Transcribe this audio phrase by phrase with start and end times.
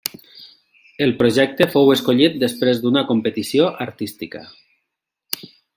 [1.07, 4.45] El projecte fou escollit després d'una competició artística.